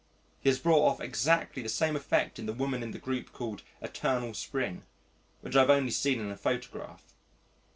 He 0.39 0.49
has 0.49 0.57
brought 0.57 0.87
off 0.89 0.99
exactly 0.99 1.61
the 1.61 1.69
same 1.69 1.95
effect 1.95 2.39
in 2.39 2.47
the 2.47 2.53
woman 2.53 2.81
in 2.81 2.89
the 2.89 2.97
group 2.97 3.31
called 3.31 3.61
"Eternal 3.83 4.33
Spring," 4.33 4.81
which 5.41 5.55
I 5.55 5.59
have 5.59 5.69
only 5.69 5.91
seen 5.91 6.19
in 6.19 6.31
a 6.31 6.35
photograph. 6.37 7.03